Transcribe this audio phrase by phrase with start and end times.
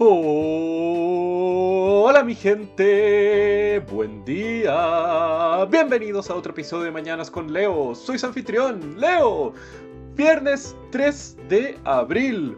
[0.00, 0.22] Hola
[2.22, 5.64] mi gente, buen día.
[5.68, 7.96] Bienvenidos a otro episodio de Mañanas con Leo.
[7.96, 9.54] Soy su anfitrión, Leo.
[10.14, 12.56] Viernes 3 de abril.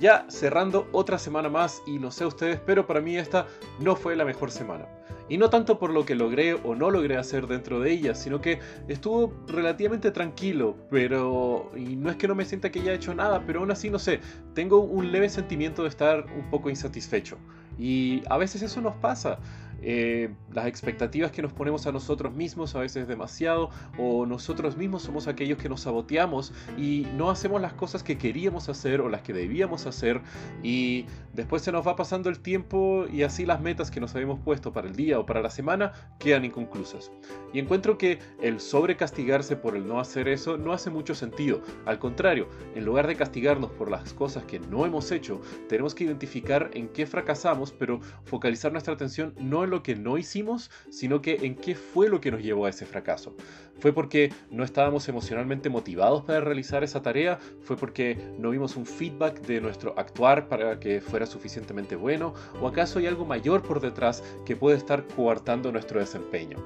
[0.00, 3.46] Ya cerrando otra semana más y no sé ustedes, pero para mí esta
[3.78, 4.88] no fue la mejor semana.
[5.28, 8.40] Y no tanto por lo que logré o no logré hacer dentro de ella, sino
[8.40, 11.70] que estuvo relativamente tranquilo, pero...
[11.76, 13.98] Y no es que no me sienta que haya hecho nada, pero aún así no
[13.98, 14.20] sé,
[14.54, 17.38] tengo un leve sentimiento de estar un poco insatisfecho.
[17.78, 19.38] Y a veces eso nos pasa.
[19.82, 25.02] Eh, las expectativas que nos ponemos a nosotros mismos a veces demasiado o nosotros mismos
[25.02, 29.22] somos aquellos que nos saboteamos y no hacemos las cosas que queríamos hacer o las
[29.22, 30.20] que debíamos hacer
[30.62, 34.40] y después se nos va pasando el tiempo y así las metas que nos habíamos
[34.40, 37.10] puesto para el día o para la semana quedan inconclusas.
[37.52, 41.60] Y encuentro que el sobrecastigarse por el no hacer eso no hace mucho sentido.
[41.86, 46.04] Al contrario, en lugar de castigarnos por las cosas que no hemos hecho, tenemos que
[46.04, 51.20] identificar en qué fracasamos, pero focalizar nuestra atención no en lo que no hicimos, sino
[51.20, 53.34] que en qué fue lo que nos llevó a ese fracaso.
[53.80, 57.40] ¿Fue porque no estábamos emocionalmente motivados para realizar esa tarea?
[57.62, 62.34] ¿Fue porque no vimos un feedback de nuestro actuar para que fuera suficientemente bueno?
[62.60, 66.58] ¿O acaso hay algo mayor por detrás que puede estar coartando nuestro desempeño?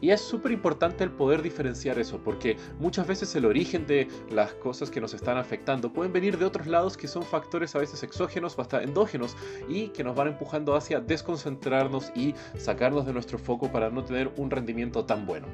[0.00, 4.52] Y es súper importante el poder diferenciar eso, porque muchas veces el origen de las
[4.54, 8.02] cosas que nos están afectando pueden venir de otros lados que son factores a veces
[8.02, 9.36] exógenos o hasta endógenos
[9.68, 14.30] y que nos van empujando hacia desconcentrarnos y sacarnos de nuestro foco para no tener
[14.36, 15.46] un rendimiento tan bueno.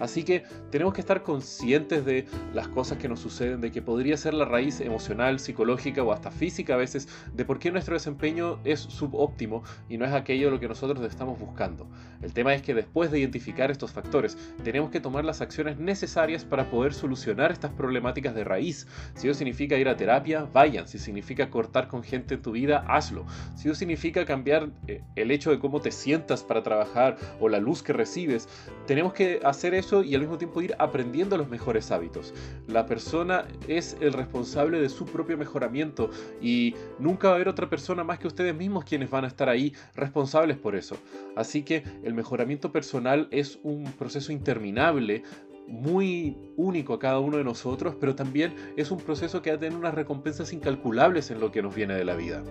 [0.00, 4.16] Así que tenemos que estar conscientes de las cosas que nos suceden, de que podría
[4.16, 8.58] ser la raíz emocional, psicológica o hasta física a veces de por qué nuestro desempeño
[8.64, 11.88] es subóptimo y no es aquello lo que nosotros estamos buscando.
[12.22, 16.44] El tema es que después de identificar estos factores, tenemos que tomar las acciones necesarias
[16.44, 18.86] para poder solucionar estas problemáticas de raíz.
[19.14, 20.86] Si eso significa ir a terapia, vayan.
[20.86, 23.24] Si significa cortar con gente en tu vida, hazlo.
[23.56, 27.58] Si eso significa cambiar eh, el hecho de cómo te sientas para trabajar o la
[27.58, 28.50] luz que recibes,
[28.86, 32.34] tenemos que hacer eso y al mismo tiempo ir aprendiendo los mejores hábitos.
[32.68, 36.10] La persona es el responsable de su propio mejoramiento
[36.42, 39.48] y nunca va a haber otra persona más que ustedes mismos quienes van a estar
[39.48, 40.98] ahí responsables por eso.
[41.34, 45.22] Así que el mejoramiento personal es un proceso interminable
[45.66, 49.60] muy único a cada uno de nosotros, pero también es un proceso que va a
[49.60, 52.42] tener unas recompensas incalculables en lo que nos viene de la vida.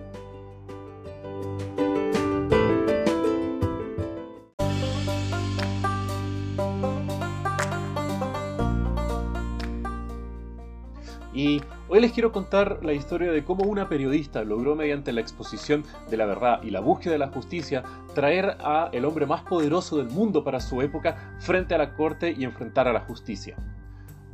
[11.40, 15.84] Y hoy les quiero contar la historia de cómo una periodista logró mediante la exposición
[16.10, 17.82] de la verdad y la búsqueda de la justicia
[18.14, 22.34] traer a el hombre más poderoso del mundo para su época frente a la corte
[22.36, 23.56] y enfrentar a la justicia.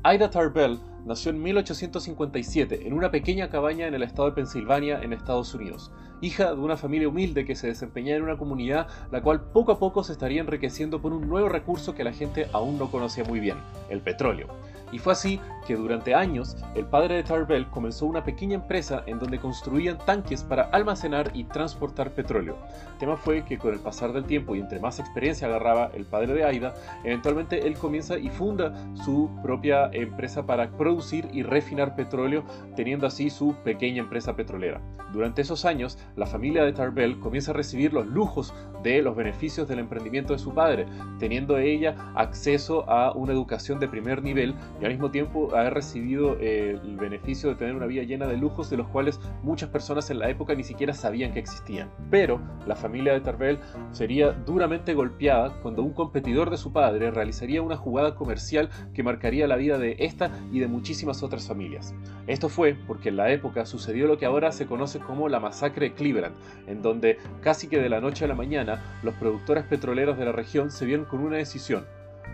[0.04, 5.12] Ida Tarbell nació en 1857 en una pequeña cabaña en el estado de Pensilvania en
[5.12, 9.42] Estados Unidos, hija de una familia humilde que se desempeñaba en una comunidad la cual
[9.52, 12.90] poco a poco se estaría enriqueciendo por un nuevo recurso que la gente aún no
[12.90, 13.58] conocía muy bien,
[13.90, 14.48] el petróleo.
[14.92, 19.18] Y fue así que durante años el padre de Tarbell comenzó una pequeña empresa en
[19.18, 22.56] donde construían tanques para almacenar y transportar petróleo.
[22.92, 26.04] El tema fue que con el pasar del tiempo y entre más experiencia agarraba el
[26.04, 26.74] padre de Aida,
[27.04, 28.74] eventualmente él comienza y funda
[29.04, 32.44] su propia empresa para producir y refinar petróleo,
[32.76, 34.80] teniendo así su pequeña empresa petrolera.
[35.12, 39.66] Durante esos años, la familia de Tarbell comienza a recibir los lujos de los beneficios
[39.66, 40.86] del emprendimiento de su padre,
[41.18, 46.36] teniendo ella acceso a una educación de primer nivel y al mismo tiempo haber recibido
[46.40, 50.10] eh, el beneficio de tener una vida llena de lujos de los cuales muchas personas
[50.10, 51.90] en la época ni siquiera sabían que existían.
[52.10, 53.58] Pero la familia de Tarbell
[53.92, 59.46] sería duramente golpeada cuando un competidor de su padre realizaría una jugada comercial que marcaría
[59.46, 61.94] la vida de esta y de muchísimas otras familias.
[62.26, 65.88] Esto fue porque en la época sucedió lo que ahora se conoce como la masacre
[65.88, 66.34] de Cleveland,
[66.66, 70.32] en donde casi que de la noche a la mañana los productores petroleros de la
[70.32, 71.84] región se vieron con una decisión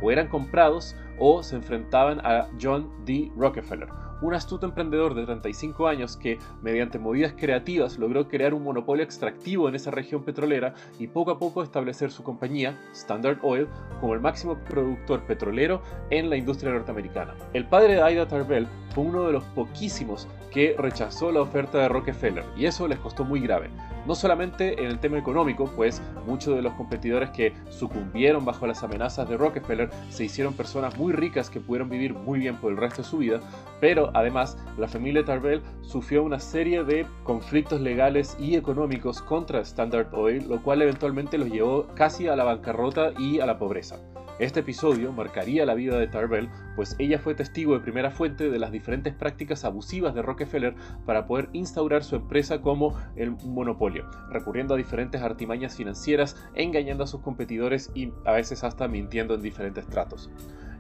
[0.03, 3.31] o eran comprados o se enfrentaban a John D.
[3.37, 3.89] Rockefeller,
[4.23, 9.69] un astuto emprendedor de 35 años que, mediante movidas creativas, logró crear un monopolio extractivo
[9.69, 13.69] en esa región petrolera y poco a poco establecer su compañía, Standard Oil,
[14.01, 17.35] como el máximo productor petrolero en la industria norteamericana.
[17.53, 21.89] El padre de Ida Tarbell fue uno de los poquísimos que rechazó la oferta de
[21.89, 23.71] Rockefeller y eso les costó muy grave.
[24.07, 28.83] No solamente en el tema económico, pues muchos de los competidores que sucumbieron bajo las
[28.83, 32.79] amenazas de Rockefeller se hicieron personas muy ricas que pudieron vivir muy bien por el
[32.79, 33.41] resto de su vida,
[33.81, 40.13] pero además la familia Tarbell sufrió una serie de conflictos legales y económicos contra Standard
[40.15, 44.01] Oil, lo cual eventualmente los llevó casi a la bancarrota y a la pobreza.
[44.43, 48.59] Este episodio marcaría la vida de Tarbell, pues ella fue testigo de primera fuente de
[48.59, 50.75] las diferentes prácticas abusivas de Rockefeller
[51.07, 57.07] para poder instaurar su empresa como el monopolio, recurriendo a diferentes artimañas financieras, engañando a
[57.07, 60.29] sus competidores y a veces hasta mintiendo en diferentes tratos.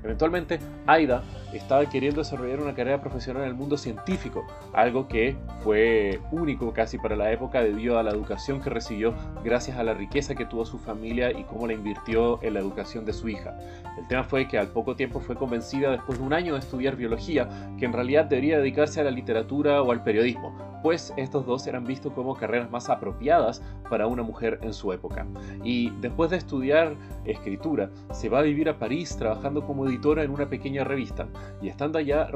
[0.03, 1.23] Eventualmente, Aida
[1.53, 6.99] estaba queriendo desarrollar una carrera profesional en el mundo científico, algo que fue único casi
[6.99, 9.15] para la época debido a la educación que recibió
[9.45, 13.05] gracias a la riqueza que tuvo su familia y cómo la invirtió en la educación
[13.05, 13.57] de su hija.
[13.99, 16.97] El tema fue que al poco tiempo fue convencida después de un año de estudiar
[16.97, 21.67] biología que en realidad debería dedicarse a la literatura o al periodismo, pues estos dos
[21.67, 25.27] eran vistos como carreras más apropiadas para una mujer en su época.
[25.63, 30.31] Y después de estudiar escritura, se va a vivir a París trabajando como editora en
[30.31, 31.29] una pequeña revista,
[31.61, 32.29] y estando allá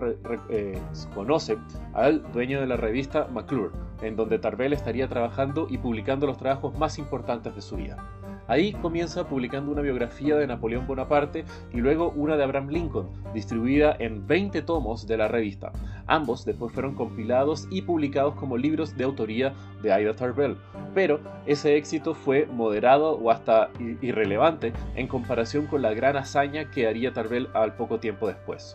[0.51, 0.79] eh,
[1.15, 1.57] conoce
[1.95, 3.73] al dueño de la revista McClure,
[4.03, 8.16] en donde Tarbell estaría trabajando y publicando los trabajos más importantes de su vida.
[8.49, 13.97] Ahí comienza publicando una biografía de Napoleón Bonaparte y luego una de Abraham Lincoln, distribuida
[13.99, 15.73] en 20 tomos de la revista.
[16.07, 19.53] Ambos después fueron compilados y publicados como libros de autoría
[19.83, 20.57] de Ida Tarbell,
[20.95, 23.71] pero ese éxito fue moderado o hasta
[24.01, 28.75] irrelevante en comparación con la gran hazaña que haría Tarbell al poco tiempo después.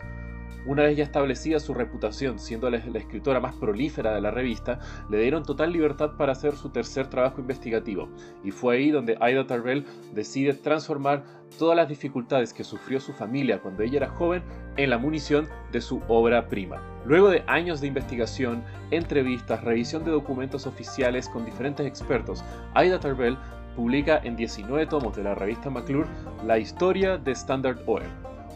[0.64, 4.78] Una vez ya establecida su reputación, siendo la, escritora más prolífera de la revista,
[5.10, 8.08] le dieron total libertad para hacer su tercer trabajo investigativo,
[8.44, 11.24] y fue ahí donde Ida Tarbell decide transformar
[11.58, 14.42] todas las dificultades que sufrió su familia cuando ella era joven
[14.76, 16.80] en la munición de su obra prima.
[17.04, 18.62] Luego de años de investigación,
[18.92, 22.44] entrevistas, revisión de documentos oficiales con diferentes expertos,
[22.76, 23.36] Ida Tarbell
[23.74, 26.08] publica en 19 tomos de la revista McClure
[26.46, 28.06] la historia de Standard Oil,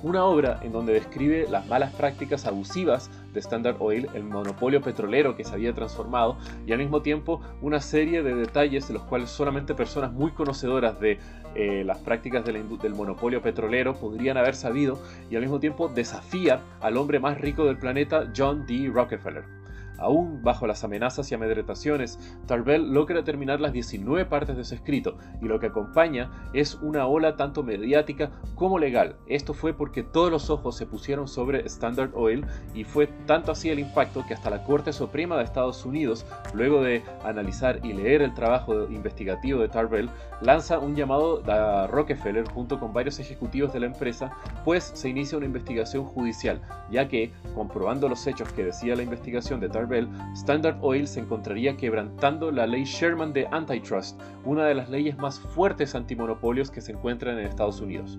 [0.03, 5.37] una obra en donde describe las malas prácticas abusivas de Standard Oil, el monopolio petrolero
[5.37, 9.31] que se había transformado, y al mismo tiempo una serie de detalles de los cuales
[9.31, 11.19] solamente personas muy conocedoras de
[11.55, 15.01] eh, las prácticas del monopolio petrolero podrían haber sabido,
[15.31, 18.91] y al mismo tiempo desafía al hombre más rico del planeta, John D.
[18.93, 19.56] Rockefeller.
[19.99, 25.17] Aún bajo las amenazas y amedretaciones, Tarbell logra terminar las 19 partes de su escrito,
[25.41, 29.17] y lo que acompaña es una ola tanto mediática como legal.
[29.27, 32.45] Esto fue porque todos los ojos se pusieron sobre Standard Oil
[32.75, 36.83] y fue tanto así el impacto que hasta la Corte Suprema de Estados Unidos, luego
[36.83, 40.11] de analizar y leer el trabajo investigativo de Tarbell,
[40.41, 44.33] lanza un llamado a Rockefeller junto con varios ejecutivos de la empresa,
[44.65, 46.61] pues se inicia una investigación judicial,
[46.91, 49.86] ya que, comprobando los hechos que decía la investigación de Tarbell,
[50.35, 55.41] Standard Oil se encontraría quebrantando la ley Sherman de Antitrust, una de las leyes más
[55.41, 58.19] fuertes antimonopolios que se encuentran en Estados Unidos.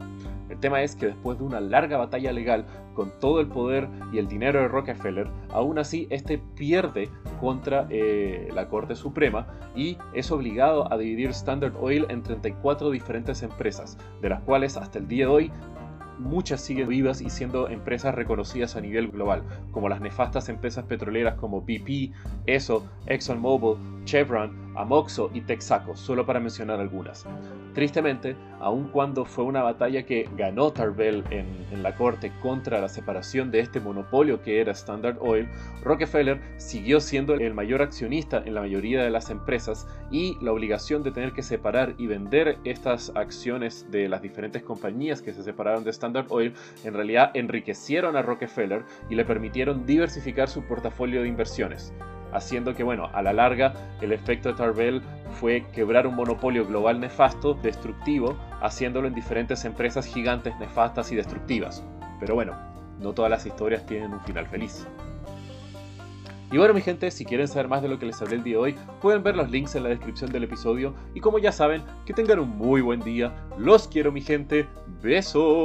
[0.50, 4.18] El tema es que después de una larga batalla legal con todo el poder y
[4.18, 7.10] el dinero de Rockefeller, aún así este pierde
[7.40, 13.44] contra eh, la Corte Suprema y es obligado a dividir Standard Oil en 34 diferentes
[13.44, 15.52] empresas, de las cuales hasta el día de hoy
[16.20, 21.36] muchas siguen vivas y siendo empresas reconocidas a nivel global, como las nefastas empresas petroleras
[21.36, 22.12] como BP,
[22.46, 27.26] ESO, ExxonMobil, Chevron, Amoxo y Texaco, solo para mencionar algunas.
[27.74, 32.90] Tristemente, aun cuando fue una batalla que ganó Tarbell en, en, la corte contra la
[32.90, 35.48] separación de este monopolio que era Standard Oil,
[35.84, 41.04] Rockefeller siguió siendo el mayor accionista en la mayoría de las empresas y la obligación
[41.04, 45.84] de tener que separar y vender estas acciones de las diferentes compañías que se separaron
[45.84, 46.54] de Standard Oil
[46.84, 51.94] en realidad enriquecieron a Rockefeller y le permitieron diversificar su portafolio de inversiones
[52.34, 55.02] haciendo que, bueno, a la larga el efecto de Tarbell
[55.40, 61.84] fue quebrar un monopolio global nefasto, destructivo, haciéndolo en diferentes empresas gigantes nefastas y destructivas.
[62.20, 62.54] Pero bueno,
[63.00, 64.88] no todas las historias tienen un final feliz.
[66.50, 68.54] Y bueno mi gente, si quieren saber más de lo que les hablé el día
[68.54, 70.94] de hoy, pueden ver los links en la descripción del episodio.
[71.14, 73.34] Y como ya saben, que tengan un muy buen día.
[73.58, 74.66] Los quiero mi gente.
[75.02, 75.58] Besos.